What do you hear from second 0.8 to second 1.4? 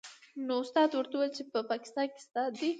ورته وویل